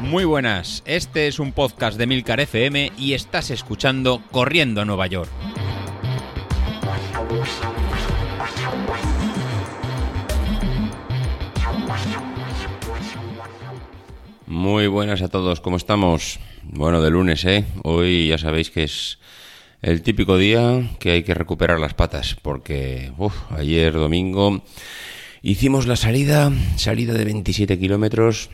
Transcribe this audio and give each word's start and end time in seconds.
Muy 0.00 0.24
buenas, 0.24 0.82
este 0.86 1.26
es 1.26 1.38
un 1.38 1.52
podcast 1.52 1.98
de 1.98 2.06
Milcar 2.06 2.40
FM 2.40 2.92
y 2.96 3.14
estás 3.14 3.50
escuchando 3.50 4.22
Corriendo 4.30 4.80
a 4.80 4.84
Nueva 4.84 5.06
York. 5.08 5.30
Muy 14.46 14.86
buenas 14.86 15.22
a 15.22 15.28
todos, 15.28 15.60
¿cómo 15.60 15.76
estamos? 15.76 16.38
Bueno, 16.62 17.02
de 17.02 17.10
lunes, 17.10 17.44
¿eh? 17.44 17.64
Hoy 17.82 18.28
ya 18.28 18.38
sabéis 18.38 18.70
que 18.70 18.84
es 18.84 19.18
el 19.82 20.02
típico 20.02 20.38
día 20.38 20.88
que 20.98 21.10
hay 21.10 21.22
que 21.24 21.34
recuperar 21.34 21.80
las 21.80 21.94
patas, 21.94 22.36
porque 22.40 23.12
ayer 23.50 23.92
domingo 23.92 24.62
hicimos 25.42 25.86
la 25.86 25.96
salida, 25.96 26.52
salida 26.76 27.14
de 27.14 27.24
27 27.24 27.78
kilómetros 27.78 28.50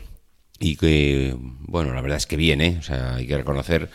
y 0.59 0.75
que, 0.77 1.35
bueno, 1.39 1.93
la 1.93 2.01
verdad 2.01 2.17
es 2.17 2.27
que 2.27 2.37
bien, 2.37 2.61
¿eh? 2.61 2.77
O 2.79 2.83
sea, 2.83 3.15
hay 3.15 3.27
que 3.27 3.37
reconocer 3.37 3.89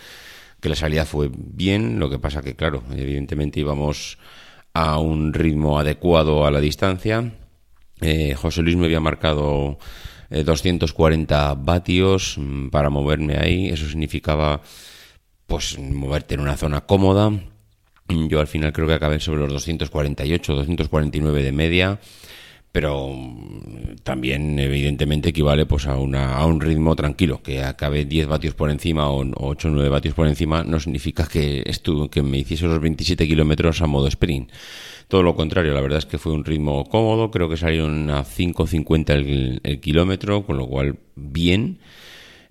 que 0.60 0.68
la 0.68 0.76
salida 0.76 1.04
fue 1.04 1.30
bien, 1.32 1.98
lo 1.98 2.10
que 2.10 2.18
pasa 2.18 2.42
que, 2.42 2.56
claro, 2.56 2.82
evidentemente 2.94 3.60
íbamos 3.60 4.18
a 4.74 4.98
un 4.98 5.32
ritmo 5.32 5.78
adecuado 5.78 6.44
a 6.44 6.50
la 6.50 6.60
distancia. 6.60 7.32
Eh, 8.00 8.34
José 8.34 8.62
Luis 8.62 8.76
me 8.76 8.86
había 8.86 9.00
marcado 9.00 9.78
240 10.30 11.50
eh, 11.50 11.54
vatios 11.58 12.36
mm, 12.36 12.68
para 12.68 12.90
moverme 12.90 13.38
ahí. 13.38 13.68
Eso 13.68 13.88
significaba, 13.88 14.60
pues, 15.46 15.78
moverte 15.78 16.34
en 16.34 16.40
una 16.40 16.56
zona 16.56 16.82
cómoda. 16.82 17.32
Yo 18.08 18.40
al 18.40 18.46
final 18.46 18.72
creo 18.72 18.88
que 18.88 18.94
acabé 18.94 19.20
sobre 19.20 19.40
los 19.40 19.52
248, 19.52 20.54
249 20.54 21.42
de 21.42 21.52
media 21.52 22.00
pero 22.78 23.08
mm, 23.08 23.96
también 24.04 24.56
evidentemente 24.56 25.30
equivale 25.30 25.66
pues 25.66 25.88
a, 25.88 25.96
una, 25.96 26.36
a 26.36 26.46
un 26.46 26.60
ritmo 26.60 26.94
tranquilo, 26.94 27.42
que 27.42 27.64
acabe 27.64 28.04
10 28.04 28.28
vatios 28.28 28.54
por 28.54 28.70
encima 28.70 29.10
o 29.10 29.26
8 29.34 29.66
o 29.66 29.70
9 29.72 29.88
vatios 29.88 30.14
por 30.14 30.28
encima 30.28 30.62
no 30.62 30.78
significa 30.78 31.26
que, 31.26 31.64
estuve, 31.66 32.08
que 32.08 32.22
me 32.22 32.38
hiciese 32.38 32.66
los 32.66 32.78
27 32.78 33.26
kilómetros 33.26 33.82
a 33.82 33.88
modo 33.88 34.06
sprint. 34.06 34.52
Todo 35.08 35.24
lo 35.24 35.34
contrario, 35.34 35.74
la 35.74 35.80
verdad 35.80 35.98
es 35.98 36.06
que 36.06 36.18
fue 36.18 36.30
un 36.30 36.44
ritmo 36.44 36.84
cómodo, 36.88 37.32
creo 37.32 37.48
que 37.48 37.56
salieron 37.56 38.08
a 38.10 38.22
5.50 38.22 39.10
el, 39.10 39.60
el 39.64 39.80
kilómetro, 39.80 40.46
con 40.46 40.56
lo 40.56 40.68
cual 40.68 41.00
bien. 41.16 41.80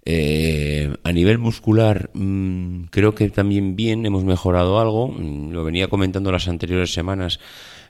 Eh, 0.04 0.94
a 1.04 1.12
nivel 1.14 1.38
muscular, 1.38 2.10
mm, 2.14 2.86
creo 2.90 3.16
que 3.16 3.30
también 3.30 3.78
bien, 3.78 4.06
hemos 4.06 4.26
mejorado 4.26 4.80
algo. 4.82 5.08
Mm, 5.08 5.52
lo 5.52 5.64
venía 5.64 5.88
comentando 5.88 6.34
las 6.34 6.50
anteriores 6.50 6.94
semanas 6.94 7.40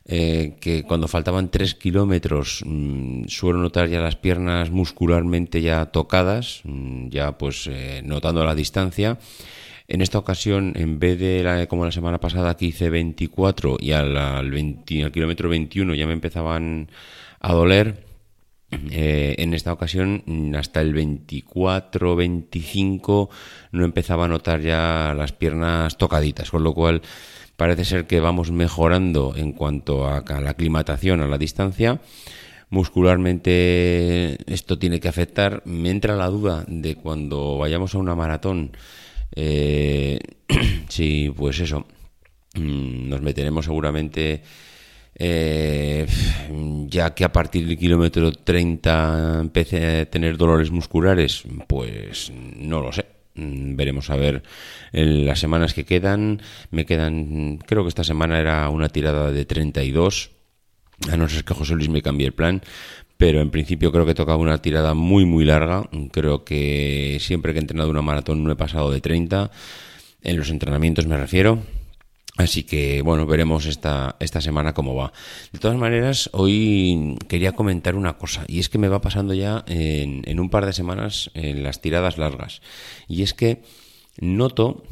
eh, 0.09 0.55
que 0.61 0.83
cuando 0.83 1.09
faltaban 1.09 1.51
tres 1.51 1.75
kilómetros 1.75 2.63
mm, 2.65 3.25
suelo 3.27 3.59
notar 3.59 3.89
ya 3.89 3.99
las 3.99 4.15
piernas 4.15 4.71
muscularmente 4.71 5.61
ya 5.61 5.87
tocadas, 5.87 6.61
mm, 6.63 7.09
ya 7.09 7.37
pues 7.37 7.67
eh, 7.67 8.01
notando 8.05 8.45
la 8.45 8.55
distancia. 8.55 9.19
En 9.89 10.01
esta 10.01 10.17
ocasión, 10.17 10.73
en 10.75 10.99
vez 10.99 11.19
de 11.19 11.43
la, 11.43 11.67
como 11.67 11.83
la 11.83 11.91
semana 11.91 12.19
pasada 12.19 12.55
que 12.55 12.67
hice 12.67 12.89
24 12.89 13.77
y 13.79 13.91
al, 13.91 14.49
kilómetro 15.11 15.49
21 15.49 15.93
ya 15.95 16.07
me 16.07 16.13
empezaban 16.13 16.89
a 17.41 17.53
doler, 17.53 18.06
eh, 18.71 19.35
en 19.37 19.53
esta 19.53 19.73
ocasión, 19.73 20.23
hasta 20.55 20.81
el 20.81 20.95
24-25 20.95 23.29
no 23.71 23.85
empezaba 23.85 24.25
a 24.25 24.27
notar 24.27 24.61
ya 24.61 25.13
las 25.15 25.31
piernas 25.31 25.97
tocaditas, 25.97 26.49
con 26.51 26.63
lo 26.63 26.73
cual 26.73 27.01
Parece 27.57 27.85
ser 27.85 28.05
que 28.05 28.19
vamos 28.19 28.51
mejorando 28.51 29.35
en 29.35 29.51
cuanto 29.51 30.07
a 30.07 30.23
la 30.39 30.51
aclimatación 30.51 31.21
a 31.21 31.27
la 31.27 31.39
distancia. 31.39 31.99
Muscularmente 32.69 34.37
esto 34.45 34.77
tiene 34.77 34.99
que 34.99 35.07
afectar. 35.07 35.63
Me 35.65 35.89
entra 35.89 36.15
la 36.15 36.27
duda 36.27 36.65
de 36.67 36.95
cuando 36.95 37.57
vayamos 37.57 37.95
a 37.95 37.97
una 37.97 38.13
maratón, 38.13 38.77
eh, 39.35 40.19
si 40.87 41.33
pues 41.35 41.59
eso, 41.59 41.87
mm, 42.53 43.09
nos 43.09 43.21
meteremos 43.21 43.65
seguramente 43.65 44.43
eh, 45.19 46.05
ya 46.87 47.15
que 47.15 47.25
a 47.25 47.31
partir 47.31 47.67
del 47.67 47.77
kilómetro 47.77 48.31
30 48.31 49.39
empecé 49.41 50.01
a 50.01 50.05
tener 50.09 50.37
dolores 50.37 50.69
musculares, 50.71 51.43
pues 51.67 52.31
no 52.33 52.81
lo 52.81 52.91
sé. 52.91 53.05
Mm, 53.35 53.75
veremos 53.75 54.09
a 54.09 54.15
ver 54.15 54.43
en 54.91 55.25
las 55.25 55.39
semanas 55.39 55.73
que 55.73 55.85
quedan. 55.85 56.41
Me 56.71 56.85
quedan, 56.85 57.57
creo 57.65 57.83
que 57.83 57.89
esta 57.89 58.03
semana 58.03 58.39
era 58.39 58.69
una 58.69 58.89
tirada 58.89 59.31
de 59.31 59.45
32, 59.45 60.31
a 61.11 61.17
no 61.17 61.27
ser 61.29 61.43
que 61.43 61.53
José 61.53 61.75
Luis 61.75 61.89
me 61.89 62.01
cambie 62.01 62.27
el 62.27 62.33
plan. 62.33 62.61
Pero 63.17 63.41
en 63.41 63.49
principio 63.49 63.91
creo 63.91 64.05
que 64.05 64.13
tocaba 64.13 64.37
una 64.37 64.61
tirada 64.61 64.93
muy 64.93 65.25
muy 65.25 65.45
larga. 65.45 65.89
Creo 66.11 66.45
que 66.45 67.17
siempre 67.19 67.53
que 67.53 67.59
he 67.59 67.61
entrenado 67.61 67.89
una 67.89 68.03
maratón 68.03 68.43
no 68.43 68.51
he 68.51 68.55
pasado 68.55 68.91
de 68.91 69.01
30. 69.01 69.49
En 70.21 70.37
los 70.37 70.51
entrenamientos 70.51 71.07
me 71.07 71.17
refiero. 71.17 71.63
Así 72.37 72.63
que 72.63 73.01
bueno, 73.01 73.25
veremos 73.25 73.65
esta, 73.65 74.15
esta 74.19 74.41
semana 74.41 74.73
cómo 74.73 74.95
va. 74.95 75.11
De 75.51 75.59
todas 75.59 75.77
maneras, 75.77 76.29
hoy 76.33 77.17
quería 77.27 77.53
comentar 77.53 77.95
una 77.95 78.17
cosa, 78.17 78.45
y 78.47 78.59
es 78.59 78.69
que 78.69 78.77
me 78.77 78.89
va 78.89 79.01
pasando 79.01 79.33
ya 79.33 79.65
en, 79.67 80.21
en 80.25 80.39
un 80.39 80.49
par 80.49 80.65
de 80.65 80.73
semanas 80.73 81.31
en 81.33 81.63
las 81.63 81.81
tiradas 81.81 82.17
largas. 82.19 82.61
Y 83.07 83.23
es 83.23 83.33
que 83.33 83.63
noto 84.19 84.83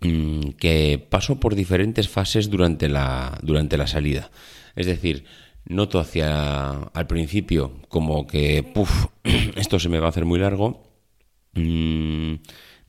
mm, 0.00 0.50
que 0.58 1.04
paso 1.08 1.38
por 1.38 1.54
diferentes 1.54 2.08
fases 2.08 2.50
durante 2.50 2.88
la, 2.88 3.38
durante 3.42 3.76
la 3.76 3.86
salida. 3.86 4.30
Es 4.74 4.86
decir, 4.86 5.24
noto 5.64 6.00
hacia 6.00 6.70
al 6.70 7.06
principio 7.06 7.72
como 7.88 8.26
que, 8.26 8.62
puff, 8.62 9.06
esto 9.56 9.78
se 9.78 9.88
me 9.88 10.00
va 10.00 10.06
a 10.06 10.10
hacer 10.10 10.24
muy 10.24 10.38
largo. 10.38 10.82
Mm, 11.54 12.34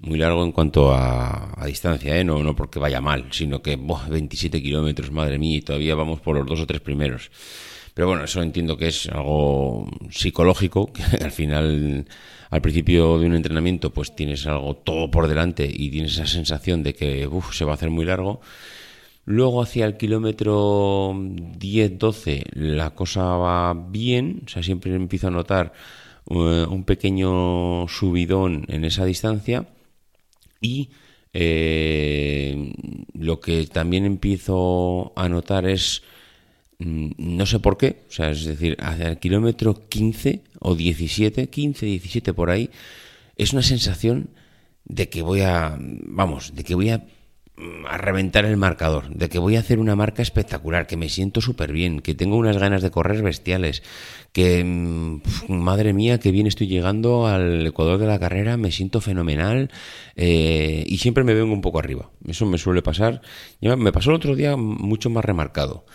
muy 0.04 0.20
largo 0.20 0.44
en 0.44 0.52
cuanto 0.52 0.94
a, 0.94 1.64
distancia, 1.66 2.18
¿eh? 2.18 2.24
no, 2.24 2.44
no 2.44 2.56
porque 2.56 2.78
vaya 2.78 3.00
mal, 3.00 3.28
sino 3.32 3.62
que 3.62 3.78
27 3.78 4.62
kilómetros, 4.62 5.12
madre 5.12 5.40
mía, 5.40 5.58
y 5.58 5.62
todavía 5.62 5.96
vamos 5.96 6.20
por 6.20 6.36
los 6.36 6.46
dos 6.46 6.60
o 6.60 6.68
tres 6.68 6.82
primeros. 6.82 7.32
Pero 7.94 8.08
bueno, 8.08 8.24
eso 8.24 8.42
entiendo 8.42 8.76
que 8.76 8.88
es 8.88 9.08
algo 9.08 9.90
psicológico, 10.10 10.92
que 10.94 11.04
al 11.24 11.32
final, 11.32 12.06
al 12.50 12.62
principio 12.62 13.18
de 13.18 13.28
un 13.28 13.36
entrenamiento, 13.36 13.92
pues 13.92 14.14
tienes 14.16 14.46
algo 14.46 14.76
todo 14.76 15.10
por 15.10 15.28
delante 15.28 15.70
y 15.72 15.90
tienes 15.90 16.14
esa 16.14 16.28
sensación 16.28 16.84
de 16.84 16.94
que 16.96 17.30
se 17.52 17.66
va 17.66 17.72
a 17.72 17.76
hacer 17.76 17.90
muy 17.90 18.06
largo. 18.06 18.42
Luego 19.26 19.62
hacia 19.62 19.86
el 19.86 19.96
kilómetro 19.96 21.14
10-12 21.14 22.44
la 22.56 22.90
cosa 22.90 23.24
va 23.38 23.74
bien, 23.74 24.42
o 24.46 24.50
sea, 24.50 24.62
siempre 24.64 24.94
empiezo 24.94 25.30
a 25.30 25.32
notar 25.32 25.72
uh, 26.26 26.36
un 26.36 26.84
pequeño 26.84 27.88
subidón 27.88 28.66
en 28.68 28.84
esa 28.84 29.06
distancia 29.06 29.66
y 30.64 30.90
eh, 31.34 32.74
lo 33.14 33.40
que 33.40 33.68
también 33.68 34.06
empiezo 34.06 35.14
a 35.16 35.30
notar 35.30 35.68
es, 35.68 36.02
mm, 36.80 37.12
no 37.18 37.46
sé 37.46 37.60
por 37.60 37.78
qué, 37.78 38.04
o 38.10 38.12
sea, 38.12 38.32
es 38.32 38.46
decir, 38.46 38.78
hacia 38.80 39.10
el 39.10 39.20
kilómetro 39.20 39.88
15 39.90 40.42
o 40.60 40.74
17, 40.76 41.50
15, 41.50 41.86
17 41.86 42.34
por 42.34 42.50
ahí, 42.50 42.70
es 43.36 43.54
una 43.54 43.62
sensación 43.62 44.30
de 44.86 45.10
que 45.10 45.22
voy 45.22 45.42
a, 45.42 45.78
vamos, 45.80 46.56
de 46.56 46.64
que 46.64 46.76
voy 46.76 46.90
a 46.90 47.06
a 47.88 47.98
reventar 47.98 48.46
el 48.46 48.58
marcador, 48.58 49.10
de 49.10 49.30
que 49.30 49.38
voy 49.38 49.56
a 49.56 49.60
hacer 49.60 49.78
una 49.78 49.96
marca 49.96 50.24
espectacular, 50.24 50.88
que 50.88 50.98
me 50.98 51.08
siento 51.08 51.40
súper 51.40 51.72
bien, 51.72 52.00
que 52.00 52.16
tengo 52.16 52.36
unas 52.36 52.58
ganas 52.58 52.82
de 52.82 52.90
correr 52.90 53.22
bestiales, 53.22 53.84
que 54.32 54.64
mm, 54.64 55.22
madre 55.50 55.94
mía, 55.94 56.20
que 56.20 56.32
bien 56.32 56.48
estoy 56.48 56.68
llegando 56.68 57.28
al 57.28 57.66
Ecuador 57.68 58.00
de 58.00 58.08
la 58.08 58.18
carrera, 58.18 58.58
me 58.58 58.72
siento 58.72 59.02
fenomenal 59.02 59.70
eh, 60.16 60.84
y 60.88 60.98
siempre 60.98 61.24
me 61.24 61.36
vengo 61.36 61.54
un 61.54 61.62
poco 61.62 61.78
arriba. 61.78 62.10
Eso 62.28 62.48
me 62.48 62.58
suele 62.58 62.82
pasar. 62.82 63.22
Me 63.62 63.92
pasó 63.92 64.10
el 64.10 64.16
otro 64.16 64.36
día 64.36 64.56
mucho 64.58 65.12
más 65.12 65.24
remarcado. 65.24 65.86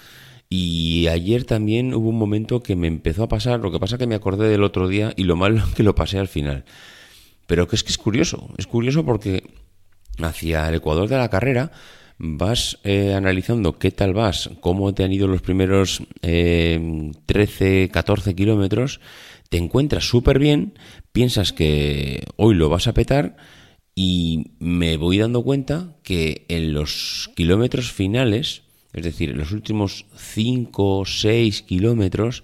Y 0.48 1.08
ayer 1.08 1.44
también 1.44 1.92
hubo 1.92 2.08
un 2.08 2.18
momento 2.18 2.62
que 2.62 2.76
me 2.76 2.86
empezó 2.86 3.24
a 3.24 3.28
pasar, 3.28 3.60
lo 3.60 3.70
que 3.70 3.80
pasa 3.80 3.98
que 3.98 4.06
me 4.06 4.14
acordé 4.14 4.48
del 4.48 4.62
otro 4.62 4.88
día 4.88 5.12
y 5.16 5.24
lo 5.24 5.36
malo 5.36 5.62
que 5.76 5.82
lo 5.82 5.94
pasé 5.96 6.18
al 6.18 6.28
final. 6.28 6.64
Pero 7.46 7.66
que 7.66 7.76
es 7.76 7.82
que 7.82 7.90
es 7.90 7.98
curioso, 7.98 8.48
es 8.58 8.66
curioso 8.66 9.04
porque 9.04 9.42
hacia 10.20 10.68
el 10.68 10.76
Ecuador 10.76 11.08
de 11.08 11.16
la 11.16 11.30
carrera, 11.30 11.72
vas 12.18 12.78
eh, 12.84 13.14
analizando 13.14 13.78
qué 13.78 13.90
tal 13.90 14.12
vas, 14.12 14.50
cómo 14.60 14.92
te 14.92 15.04
han 15.04 15.12
ido 15.12 15.28
los 15.28 15.42
primeros 15.42 16.02
13, 16.20 17.90
14 17.92 18.34
kilómetros, 18.34 19.00
te 19.48 19.56
encuentras 19.56 20.04
súper 20.04 20.38
bien, 20.38 20.78
piensas 21.12 21.52
que 21.52 22.24
hoy 22.36 22.54
lo 22.54 22.68
vas 22.68 22.86
a 22.86 22.92
petar 22.92 23.36
y 23.94 24.52
me 24.58 24.96
voy 24.96 25.18
dando 25.18 25.42
cuenta 25.42 25.96
que 26.02 26.44
en 26.48 26.72
los 26.72 27.30
kilómetros 27.34 27.90
finales, 27.90 28.62
es 28.92 29.04
decir, 29.04 29.30
en 29.30 29.38
los 29.38 29.52
últimos 29.52 30.06
5 30.16 30.98
o 30.98 31.04
6 31.04 31.62
kilómetros, 31.62 32.42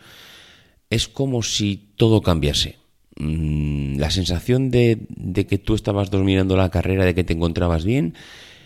es 0.91 1.09
como 1.09 1.43
si 1.43 1.91
todo 1.97 2.23
cambiase. 2.23 2.84
Mm, 3.17 3.99
la 3.99 4.11
sensación 4.11 4.71
de, 4.71 5.07
que 5.49 5.59
tú 5.59 5.75
estabas 5.75 6.11
dominando 6.11 6.57
la 6.57 6.71
carrera, 6.71 7.05
de 7.05 7.15
que 7.15 7.25
te 7.25 7.35
encontrabas 7.35 7.85
bien, 7.85 8.15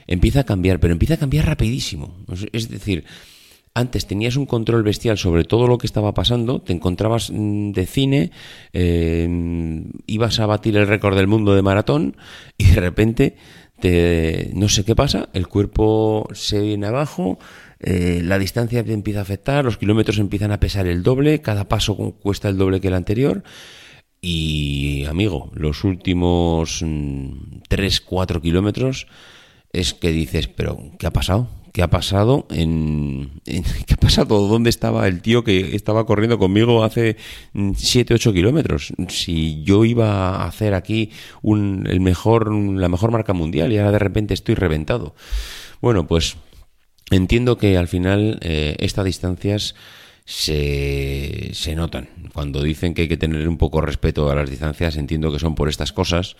empieza 0.06 0.40
a 0.40 0.44
cambiar, 0.44 0.80
pero 0.80 0.92
empieza 0.92 1.14
a 1.14 1.18
cambiar 1.18 1.46
rapidísimo. 1.46 2.16
Es 2.52 2.70
decir, 2.70 3.04
antes 3.74 4.06
tenías 4.06 4.36
un 4.36 4.46
control 4.46 4.82
bestial 4.82 5.18
sobre 5.18 5.44
todo 5.44 5.66
lo 5.66 5.76
que 5.76 5.86
estaba 5.86 6.14
pasando, 6.14 6.62
te 6.62 6.72
encontrabas 6.72 7.30
mm, 7.30 7.72
de 7.72 7.86
cine, 7.86 8.30
eh, 8.72 9.84
ibas 10.06 10.40
a 10.40 10.46
batir 10.46 10.76
el 10.78 10.86
récord 10.86 11.16
del 11.16 11.26
mundo 11.26 11.54
de 11.54 11.62
maratón 11.62 12.16
y 12.56 12.64
de 12.64 12.80
repente 12.80 13.36
te, 13.80 14.50
no 14.54 14.70
sé 14.70 14.84
qué 14.84 14.96
pasa, 14.96 15.28
el 15.34 15.46
cuerpo 15.46 16.26
se 16.32 16.60
viene 16.62 16.86
abajo, 16.86 17.38
eh, 17.80 18.22
la 18.24 18.38
distancia 18.38 18.82
te 18.82 18.94
empieza 18.94 19.20
a 19.20 19.22
afectar, 19.22 19.64
los 19.64 19.76
kilómetros 19.76 20.18
empiezan 20.18 20.52
a 20.52 20.58
pesar 20.58 20.86
el 20.86 21.02
doble, 21.02 21.42
cada 21.42 21.68
paso 21.68 21.96
cuesta 21.96 22.48
el 22.48 22.56
doble 22.56 22.80
que 22.80 22.88
el 22.88 22.94
anterior. 22.94 23.44
Y 24.20 25.04
amigo, 25.06 25.50
los 25.54 25.84
últimos 25.84 26.84
3, 27.68 28.00
mm, 28.00 28.04
4 28.04 28.40
kilómetros 28.42 29.06
es 29.72 29.94
que 29.94 30.10
dices, 30.10 30.48
pero 30.48 30.78
¿qué 30.98 31.06
ha 31.06 31.12
pasado? 31.12 31.48
¿Qué 31.72 31.82
ha 31.82 31.90
pasado? 31.90 32.46
En, 32.50 33.30
¿Qué 33.44 33.94
ha 33.94 33.96
pasado? 33.96 34.48
¿Dónde 34.48 34.70
estaba 34.70 35.06
el 35.06 35.22
tío 35.22 35.44
que 35.44 35.76
estaba 35.76 36.06
corriendo 36.06 36.38
conmigo 36.38 36.82
hace 36.82 37.16
7, 37.76 38.12
mm, 38.12 38.16
8 38.16 38.32
kilómetros? 38.32 38.92
Si 39.08 39.62
yo 39.62 39.84
iba 39.84 40.36
a 40.36 40.46
hacer 40.46 40.74
aquí 40.74 41.10
un, 41.42 41.86
el 41.88 42.00
mejor, 42.00 42.52
la 42.52 42.88
mejor 42.88 43.12
marca 43.12 43.34
mundial 43.34 43.72
y 43.72 43.78
ahora 43.78 43.92
de 43.92 43.98
repente 44.00 44.34
estoy 44.34 44.56
reventado. 44.56 45.14
Bueno, 45.80 46.08
pues 46.08 46.36
entiendo 47.10 47.56
que 47.58 47.76
al 47.76 47.86
final 47.86 48.40
eh, 48.42 48.76
estas 48.80 49.04
distancias 49.04 49.76
se, 50.28 51.52
se 51.54 51.74
notan. 51.74 52.10
Cuando 52.34 52.62
dicen 52.62 52.92
que 52.92 53.02
hay 53.02 53.08
que 53.08 53.16
tener 53.16 53.48
un 53.48 53.56
poco 53.56 53.80
respeto 53.80 54.30
a 54.30 54.34
las 54.34 54.50
distancias, 54.50 54.96
entiendo 54.96 55.32
que 55.32 55.38
son 55.38 55.54
por 55.54 55.70
estas 55.70 55.90
cosas 55.90 56.36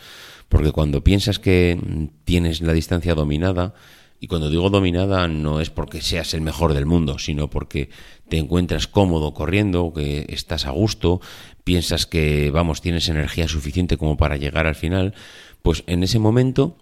porque 0.50 0.72
cuando 0.72 1.02
piensas 1.02 1.38
que 1.38 1.78
tienes 2.26 2.60
la 2.60 2.74
distancia 2.74 3.14
dominada, 3.14 3.72
y 4.20 4.26
cuando 4.26 4.50
digo 4.50 4.68
dominada 4.68 5.26
no 5.26 5.62
es 5.62 5.70
porque 5.70 6.02
seas 6.02 6.34
el 6.34 6.42
mejor 6.42 6.74
del 6.74 6.84
mundo, 6.84 7.18
sino 7.18 7.48
porque 7.48 7.88
te 8.28 8.36
encuentras 8.36 8.88
cómodo 8.88 9.32
corriendo, 9.32 9.94
que 9.94 10.26
estás 10.28 10.66
a 10.66 10.70
gusto, 10.70 11.22
piensas 11.64 12.04
que, 12.04 12.50
vamos, 12.50 12.82
tienes 12.82 13.08
energía 13.08 13.48
suficiente 13.48 13.96
como 13.96 14.18
para 14.18 14.36
llegar 14.36 14.66
al 14.66 14.74
final, 14.74 15.14
pues 15.62 15.82
en 15.86 16.02
ese 16.02 16.18
momento 16.18 16.76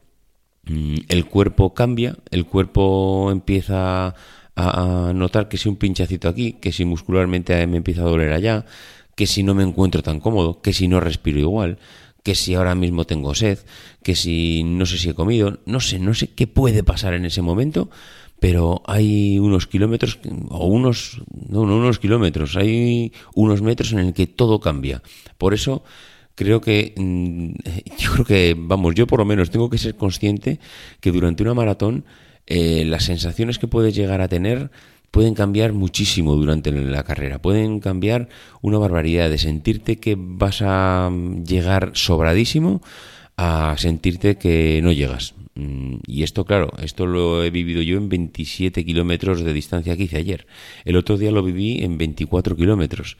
mm, 0.64 0.96
el 1.08 1.26
cuerpo 1.26 1.72
cambia, 1.72 2.16
el 2.32 2.46
cuerpo 2.46 3.30
empieza 3.30 4.16
a, 4.56 5.12
notar 5.14 5.48
que 5.48 5.58
si 5.58 5.68
un 5.68 5.76
pinchacito 5.76 6.28
aquí, 6.28 6.54
que 6.54 6.72
si 6.72 6.84
muscularmente 6.84 7.66
me 7.66 7.76
empieza 7.76 8.00
a 8.00 8.04
doler 8.04 8.32
allá, 8.32 8.64
que 9.14 9.26
si 9.26 9.42
no 9.42 9.54
me 9.54 9.62
encuentro 9.62 10.02
tan 10.02 10.20
cómodo, 10.20 10.60
que 10.60 10.72
si 10.72 10.88
no 10.88 11.00
respiro 11.00 11.38
igual 11.38 11.78
que 12.26 12.34
si 12.34 12.56
ahora 12.56 12.74
mismo 12.74 13.04
tengo 13.04 13.36
sed, 13.36 13.60
que 14.02 14.16
si 14.16 14.64
no 14.64 14.84
sé 14.84 14.98
si 14.98 15.10
he 15.10 15.14
comido, 15.14 15.60
no 15.64 15.78
sé, 15.78 16.00
no 16.00 16.12
sé 16.12 16.26
qué 16.34 16.48
puede 16.48 16.82
pasar 16.82 17.14
en 17.14 17.24
ese 17.24 17.40
momento, 17.40 17.88
pero 18.40 18.82
hay 18.84 19.38
unos 19.38 19.68
kilómetros, 19.68 20.18
o 20.48 20.66
unos, 20.66 21.22
no, 21.48 21.64
no 21.66 21.76
unos 21.76 22.00
kilómetros, 22.00 22.56
hay 22.56 23.12
unos 23.32 23.62
metros 23.62 23.92
en 23.92 24.00
el 24.00 24.12
que 24.12 24.26
todo 24.26 24.58
cambia. 24.58 25.02
Por 25.38 25.54
eso 25.54 25.84
creo 26.34 26.60
que, 26.60 26.94
mm, 26.96 27.50
yo 27.98 28.10
creo 28.14 28.24
que, 28.24 28.56
vamos, 28.58 28.96
yo 28.96 29.06
por 29.06 29.20
lo 29.20 29.24
menos 29.24 29.50
tengo 29.50 29.70
que 29.70 29.78
ser 29.78 29.94
consciente 29.94 30.58
que 30.98 31.12
durante 31.12 31.44
una 31.44 31.54
maratón 31.54 32.04
eh, 32.46 32.84
las 32.84 33.04
sensaciones 33.04 33.58
que 33.58 33.68
puedes 33.68 33.94
llegar 33.94 34.20
a 34.20 34.28
tener 34.28 34.70
pueden 35.10 35.34
cambiar 35.34 35.72
muchísimo 35.72 36.34
durante 36.36 36.70
la 36.70 37.02
carrera, 37.02 37.40
pueden 37.40 37.80
cambiar 37.80 38.28
una 38.60 38.78
barbaridad 38.78 39.30
de 39.30 39.38
sentirte 39.38 39.96
que 39.96 40.14
vas 40.18 40.62
a 40.62 41.10
llegar 41.44 41.92
sobradísimo 41.94 42.82
a 43.36 43.74
sentirte 43.78 44.36
que 44.36 44.80
no 44.82 44.92
llegas. 44.92 45.34
Mm, 45.54 45.96
y 46.06 46.22
esto, 46.22 46.44
claro, 46.44 46.70
esto 46.82 47.06
lo 47.06 47.42
he 47.42 47.50
vivido 47.50 47.82
yo 47.82 47.96
en 47.96 48.08
27 48.08 48.84
kilómetros 48.84 49.42
de 49.42 49.52
distancia 49.52 49.96
que 49.96 50.04
hice 50.04 50.18
ayer. 50.18 50.46
El 50.84 50.96
otro 50.96 51.16
día 51.16 51.30
lo 51.30 51.42
viví 51.42 51.82
en 51.82 51.98
24 51.98 52.56
kilómetros. 52.56 53.16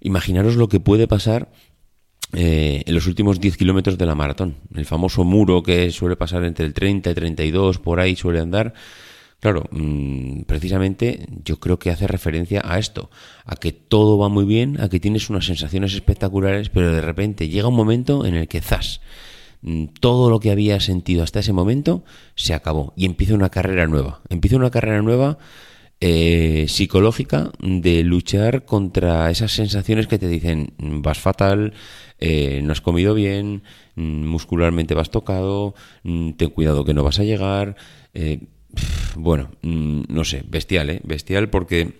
Imaginaros 0.00 0.56
lo 0.56 0.68
que 0.68 0.80
puede 0.80 1.08
pasar 1.08 1.50
eh, 2.32 2.82
en 2.86 2.94
los 2.94 3.06
últimos 3.06 3.40
10 3.40 3.56
kilómetros 3.56 3.98
de 3.98 4.06
la 4.06 4.14
maratón. 4.14 4.56
El 4.74 4.86
famoso 4.86 5.24
muro 5.24 5.62
que 5.62 5.90
suele 5.90 6.16
pasar 6.16 6.44
entre 6.44 6.64
el 6.64 6.74
30 6.74 7.10
y 7.10 7.14
32, 7.14 7.78
por 7.78 8.00
ahí 8.00 8.16
suele 8.16 8.40
andar. 8.40 8.74
Claro, 9.40 9.64
mm, 9.70 10.42
precisamente 10.42 11.26
yo 11.44 11.58
creo 11.58 11.78
que 11.78 11.90
hace 11.90 12.06
referencia 12.06 12.62
a 12.64 12.78
esto, 12.78 13.10
a 13.46 13.56
que 13.56 13.72
todo 13.72 14.18
va 14.18 14.28
muy 14.28 14.44
bien, 14.44 14.80
a 14.80 14.88
que 14.88 15.00
tienes 15.00 15.30
unas 15.30 15.46
sensaciones 15.46 15.94
espectaculares, 15.94 16.68
pero 16.68 16.92
de 16.92 17.00
repente 17.00 17.48
llega 17.48 17.68
un 17.68 17.74
momento 17.74 18.26
en 18.26 18.34
el 18.34 18.48
que 18.48 18.60
zas, 18.60 19.00
mm, 19.62 19.86
todo 20.00 20.28
lo 20.28 20.40
que 20.40 20.50
había 20.50 20.78
sentido 20.78 21.22
hasta 21.22 21.40
ese 21.40 21.54
momento 21.54 22.04
se 22.34 22.52
acabó 22.52 22.92
y 22.96 23.06
empieza 23.06 23.34
una 23.34 23.48
carrera 23.48 23.86
nueva. 23.86 24.20
Empieza 24.28 24.56
una 24.56 24.70
carrera 24.70 25.00
nueva 25.00 25.38
eh, 26.00 26.66
psicológica 26.68 27.52
de 27.60 28.02
luchar 28.02 28.64
contra 28.64 29.30
esas 29.30 29.52
sensaciones 29.52 30.06
que 30.06 30.18
te 30.18 30.28
dicen 30.28 30.72
mm, 30.78 31.02
vas 31.02 31.18
fatal, 31.18 31.74
eh, 32.18 32.60
no 32.62 32.72
has 32.72 32.80
comido 32.80 33.14
bien, 33.14 33.62
muscularmente 33.96 34.94
vas 34.94 35.10
tocado, 35.10 35.74
ten 36.02 36.50
cuidado 36.50 36.84
que 36.84 36.94
no 36.94 37.02
vas 37.02 37.18
a 37.18 37.24
llegar. 37.24 37.76
Eh, 38.14 38.40
bueno, 39.16 39.50
mm, 39.62 40.02
no 40.08 40.24
sé, 40.24 40.42
bestial, 40.46 40.90
¿eh? 40.90 41.00
Bestial 41.04 41.50
porque 41.50 41.94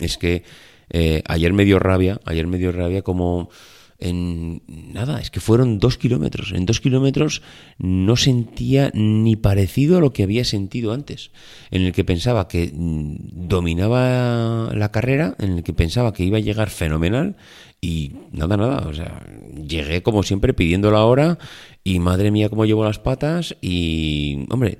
es 0.00 0.18
que 0.18 0.44
eh, 0.90 1.22
ayer 1.26 1.52
me 1.52 1.64
dio 1.64 1.78
rabia, 1.78 2.20
ayer 2.24 2.46
me 2.46 2.58
dio 2.58 2.72
rabia 2.72 3.02
como 3.02 3.50
en 3.98 4.62
nada, 4.66 5.20
es 5.20 5.30
que 5.30 5.40
fueron 5.40 5.80
dos 5.80 5.98
kilómetros. 5.98 6.52
En 6.52 6.66
dos 6.66 6.80
kilómetros 6.80 7.42
no 7.78 8.16
sentía 8.16 8.90
ni 8.94 9.34
parecido 9.34 9.98
a 9.98 10.00
lo 10.00 10.12
que 10.12 10.22
había 10.22 10.44
sentido 10.44 10.92
antes, 10.92 11.32
en 11.70 11.82
el 11.82 11.92
que 11.92 12.04
pensaba 12.04 12.46
que 12.46 12.70
mm, 12.72 13.48
dominaba 13.48 14.72
la 14.74 14.92
carrera, 14.92 15.34
en 15.40 15.58
el 15.58 15.62
que 15.64 15.72
pensaba 15.72 16.12
que 16.12 16.24
iba 16.24 16.38
a 16.38 16.42
llegar 16.42 16.70
fenomenal 16.70 17.36
y 17.80 18.12
nada, 18.32 18.56
nada, 18.56 18.88
o 18.88 18.94
sea, 18.94 19.26
llegué 19.54 20.02
como 20.02 20.22
siempre 20.22 20.54
pidiendo 20.54 20.90
la 20.90 21.04
hora 21.04 21.38
y 21.82 21.98
madre 21.98 22.30
mía 22.30 22.48
cómo 22.48 22.66
llevo 22.66 22.84
las 22.84 22.98
patas 23.00 23.56
y, 23.60 24.46
hombre, 24.50 24.78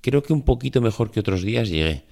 creo 0.00 0.22
que 0.22 0.32
un 0.32 0.42
poquito 0.42 0.80
mejor 0.80 1.10
que 1.10 1.20
otros 1.20 1.42
días 1.42 1.68
llegué. 1.68 2.04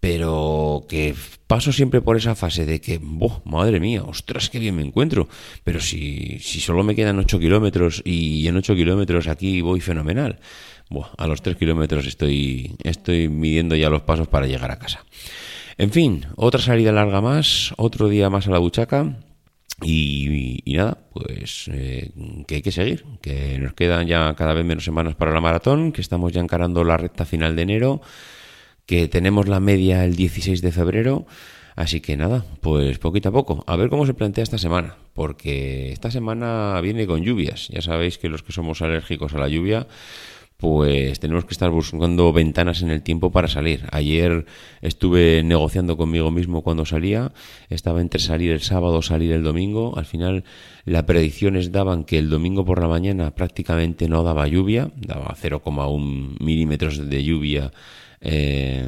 Pero 0.00 0.84
que 0.88 1.14
paso 1.46 1.72
siempre 1.72 2.00
por 2.00 2.16
esa 2.16 2.34
fase 2.34 2.66
de 2.66 2.80
que, 2.80 2.98
¡boh! 3.02 3.42
madre 3.44 3.80
mía, 3.80 4.02
ostras, 4.04 4.50
qué 4.50 4.58
bien 4.58 4.76
me 4.76 4.82
encuentro. 4.82 5.28
Pero 5.64 5.80
si, 5.80 6.38
si 6.40 6.60
solo 6.60 6.82
me 6.82 6.94
quedan 6.94 7.18
8 7.18 7.38
kilómetros 7.38 8.02
y 8.04 8.46
en 8.46 8.56
8 8.56 8.74
kilómetros 8.74 9.26
aquí 9.26 9.60
voy 9.62 9.80
fenomenal. 9.80 10.38
Buah, 10.88 11.08
a 11.18 11.26
los 11.26 11.42
3 11.42 11.56
kilómetros 11.56 12.06
estoy, 12.06 12.76
estoy 12.84 13.28
midiendo 13.28 13.74
ya 13.74 13.90
los 13.90 14.02
pasos 14.02 14.28
para 14.28 14.46
llegar 14.46 14.70
a 14.70 14.78
casa. 14.78 15.04
En 15.78 15.90
fin, 15.90 16.26
otra 16.36 16.60
salida 16.60 16.92
larga 16.92 17.20
más, 17.20 17.74
otro 17.76 18.08
día 18.08 18.30
más 18.30 18.46
a 18.46 18.50
la 18.50 18.58
buchaca. 18.58 19.16
Y, 19.82 20.62
nada, 20.74 20.96
pues 21.12 21.68
eh, 21.70 22.10
que 22.46 22.56
hay 22.56 22.62
que 22.62 22.72
seguir, 22.72 23.04
que 23.20 23.58
nos 23.58 23.74
quedan 23.74 24.06
ya 24.06 24.34
cada 24.34 24.54
vez 24.54 24.64
menos 24.64 24.84
semanas 24.84 25.16
para 25.16 25.32
la 25.32 25.40
maratón, 25.42 25.92
que 25.92 26.00
estamos 26.00 26.32
ya 26.32 26.40
encarando 26.40 26.82
la 26.82 26.96
recta 26.96 27.26
final 27.26 27.56
de 27.56 27.62
enero, 27.62 28.00
que 28.86 29.08
tenemos 29.08 29.48
la 29.48 29.60
media 29.60 30.04
el 30.04 30.16
16 30.16 30.62
de 30.62 30.72
febrero, 30.72 31.26
así 31.74 32.00
que 32.00 32.16
nada, 32.16 32.44
pues 32.60 32.98
poquito 32.98 33.28
a 33.28 33.32
poco, 33.32 33.64
a 33.66 33.76
ver 33.76 33.90
cómo 33.90 34.06
se 34.06 34.14
plantea 34.14 34.44
esta 34.44 34.58
semana, 34.58 34.96
porque 35.12 35.92
esta 35.92 36.10
semana 36.10 36.80
viene 36.80 37.06
con 37.06 37.22
lluvias, 37.22 37.68
ya 37.68 37.82
sabéis 37.82 38.18
que 38.18 38.28
los 38.28 38.42
que 38.42 38.52
somos 38.52 38.82
alérgicos 38.82 39.34
a 39.34 39.38
la 39.38 39.48
lluvia, 39.48 39.86
pues 40.56 41.20
tenemos 41.20 41.44
que 41.44 41.52
estar 41.52 41.70
buscando 41.70 42.32
ventanas 42.32 42.80
en 42.80 42.90
el 42.90 43.02
tiempo 43.02 43.30
para 43.30 43.46
salir. 43.46 43.84
Ayer 43.92 44.46
estuve 44.80 45.42
negociando 45.42 45.96
conmigo 45.96 46.30
mismo 46.30 46.62
cuando 46.62 46.86
salía, 46.86 47.32
estaba 47.68 48.00
entre 48.00 48.20
salir 48.20 48.52
el 48.52 48.60
sábado 48.60 49.02
salir 49.02 49.32
el 49.32 49.42
domingo. 49.42 49.98
Al 49.98 50.06
final 50.06 50.44
las 50.84 51.02
predicciones 51.02 51.72
daban 51.72 52.04
que 52.04 52.18
el 52.18 52.30
domingo 52.30 52.64
por 52.64 52.80
la 52.80 52.88
mañana 52.88 53.34
prácticamente 53.34 54.08
no 54.08 54.22
daba 54.22 54.48
lluvia, 54.48 54.90
daba 54.96 55.36
0,1 55.38 56.40
milímetros 56.40 57.10
de 57.10 57.22
lluvia 57.22 57.72
eh, 58.28 58.84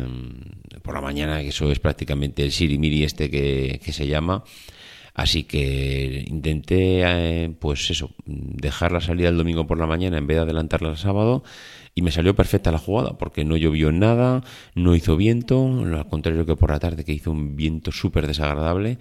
por 0.83 0.95
la 0.95 1.01
mañana, 1.01 1.41
que 1.41 1.49
eso 1.49 1.71
es 1.71 1.79
prácticamente 1.79 2.43
el 2.43 2.51
sirimiri 2.51 3.05
este 3.05 3.31
que, 3.31 3.81
que 3.85 3.93
se 3.93 4.07
llama. 4.09 4.43
Así 5.15 5.45
que 5.45 6.25
intenté, 6.29 7.03
eh, 7.05 7.51
pues 7.59 7.91
eso, 7.91 8.11
dejar 8.27 8.93
la 8.93 9.01
salida 9.01 9.29
el 9.29 9.37
domingo 9.37 9.67
por 9.67 9.79
la 9.79 9.87
mañana 9.87 10.19
en 10.19 10.27
vez 10.27 10.37
de 10.37 10.43
adelantarla 10.43 10.91
al 10.91 10.97
sábado 10.97 11.43
y 11.99 12.03
me 12.03 12.13
salió 12.13 12.37
perfecta 12.37 12.71
la 12.71 12.79
jugada 12.79 13.19
porque 13.19 13.45
no 13.45 13.57
llovió 13.57 13.91
nada, 13.91 14.45
no 14.77 14.95
hizo 14.95 15.17
viento, 15.17 15.67
al 15.67 16.07
contrario 16.07 16.47
que 16.47 16.55
por 16.55 16.71
la 16.71 16.79
tarde 16.79 17.05
que 17.05 17.13
hizo 17.13 17.33
un 17.33 17.57
viento 17.57 17.91
súper 17.91 18.29
desagradable. 18.29 18.99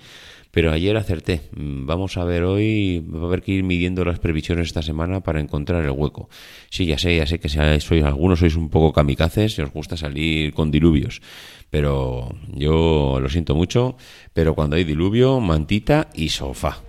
Pero 0.49 0.71
ayer 0.71 0.97
acerté. 0.97 1.41
Vamos 1.51 2.17
a 2.17 2.23
ver 2.23 2.43
hoy, 2.43 3.05
va 3.07 3.21
a 3.21 3.25
haber 3.25 3.43
que 3.43 3.51
ir 3.51 3.63
midiendo 3.63 4.03
las 4.03 4.17
previsiones 4.17 4.69
esta 4.69 4.81
semana 4.81 5.21
para 5.21 5.39
encontrar 5.39 5.83
el 5.83 5.91
hueco. 5.91 6.27
Sí, 6.71 6.87
ya 6.87 6.97
sé, 6.97 7.15
ya 7.15 7.27
sé 7.27 7.37
que 7.37 7.49
sois, 7.49 8.03
algunos 8.03 8.39
sois 8.39 8.55
un 8.55 8.69
poco 8.69 8.93
kamikazes 8.93 9.59
y 9.59 9.61
os 9.61 9.71
gusta 9.71 9.95
salir 9.95 10.55
con 10.55 10.71
diluvios. 10.71 11.21
Pero 11.69 12.33
yo 12.51 13.19
lo 13.21 13.29
siento 13.29 13.53
mucho, 13.53 13.95
pero 14.33 14.55
cuando 14.55 14.75
hay 14.75 14.85
diluvio, 14.85 15.39
mantita 15.39 16.09
y 16.15 16.29
sofá. 16.29 16.81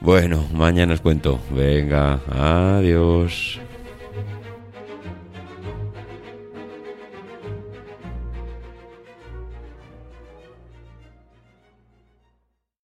Bueno, 0.00 0.46
mañana 0.52 0.92
os 0.92 1.00
cuento. 1.00 1.40
Venga, 1.56 2.20
adiós. 2.28 3.62